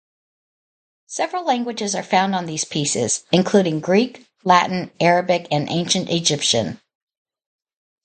[1.05, 6.81] Several languages are found on these pieces, including Greek, Latin, Arabic, and ancient Egyptian.